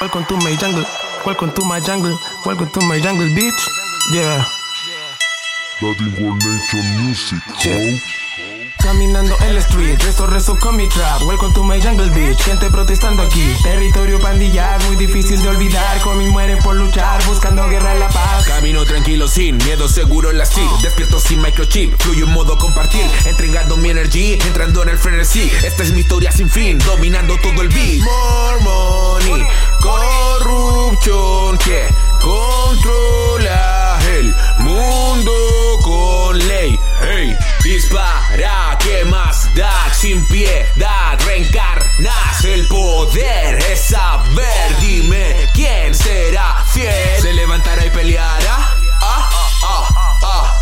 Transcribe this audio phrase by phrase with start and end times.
[0.00, 0.84] Welcome to my jungle.
[1.26, 2.16] Welcome to my jungle.
[2.46, 3.66] Welcome to my jungle, bitch.
[4.14, 4.44] Yeah.
[5.80, 7.98] That World Nation Music, Yeah.
[8.78, 11.22] Caminando en la street, rezo rezo con mi trap.
[11.22, 13.42] Welcome to my jungle bitch, gente protestando aquí.
[13.64, 16.00] Territorio pandilla, muy difícil de olvidar.
[16.02, 18.46] Con mi mueren por luchar, buscando guerra en la paz.
[18.46, 23.04] Camino tranquilo sin miedo seguro en la street Despierto sin microchip, fluyo en modo compartir
[23.26, 27.62] Entregando mi energy, entrando en el frenesí Esta es mi historia sin fin, dominando todo
[27.62, 27.87] el beat
[40.00, 42.44] Sin piedad, reencarnas.
[42.44, 47.20] El poder es saber, dime quién será fiel.
[47.20, 48.76] Se levantará y peleará.
[49.02, 49.28] Ah,
[49.64, 50.54] ah, ah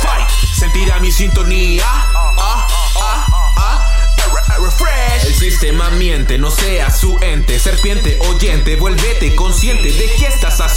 [0.00, 1.84] Fight, sentirá mi sintonía.
[1.86, 2.66] Ah,
[2.96, 3.26] ah,
[3.58, 3.86] ah
[4.58, 5.26] Refresh.
[5.26, 7.58] El sistema miente, no seas su ente.
[7.58, 10.25] Serpiente oyente, vuélvete consciente de qué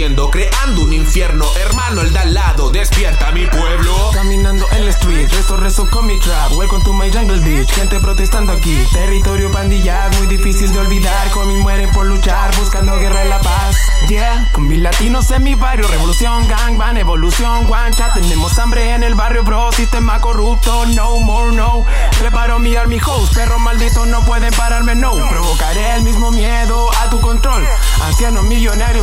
[0.00, 2.70] Creando un infierno, hermano, el de al lado.
[2.70, 4.10] Despierta mi pueblo.
[4.14, 6.52] Caminando en la street, rezo rezo con mi trap.
[6.52, 8.78] Welcome to my jungle bitch, gente protestando aquí.
[8.94, 11.30] Territorio pandilla, muy difícil de olvidar.
[11.32, 13.76] Con mi mueren por luchar, buscando guerra en la paz.
[14.08, 18.14] Yeah, con mis latinos en mi barrio, revolución, gang, van, evolución, guancha.
[18.14, 21.84] Tenemos hambre en el barrio, bro, sistema corrupto, no more, no.
[22.18, 25.12] Preparo mi army host, perros malditos no pueden pararme, no.
[25.28, 26.19] Provocaré el mismo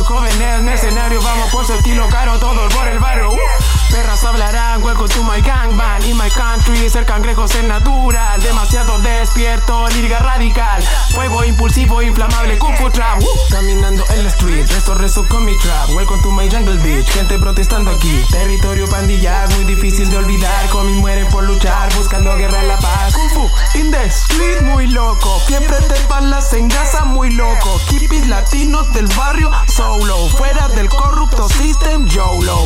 [0.08, 3.30] jóvenes, mercenarios, vamos por su estilo caro, todos por el barrio.
[3.30, 3.38] Uh.
[3.90, 8.40] Perras hablarán, welcome to my gangbang In my country, ser cangrejos es natural.
[8.42, 10.82] Demasiado despierto, lírica radical.
[11.10, 13.20] Fuego impulsivo, inflamable, kung fu trap.
[13.20, 13.26] Uh.
[13.50, 15.90] Caminando en la street, rezo rezo con mi trap.
[15.90, 18.24] Welcome to my jungle bitch, gente protestando aquí.
[18.30, 20.68] Territorio pandilla, muy difícil de olvidar.
[20.70, 23.12] Con mi mueren por luchar, buscando guerra en la paz.
[23.12, 24.57] Kung fu, in the street,
[24.88, 25.40] loco.
[25.46, 27.78] Siempre te balas en casa, muy loco.
[27.90, 30.28] Hippies latinos del barrio, solo.
[30.28, 32.58] Fuera del corrupto system, YOLO.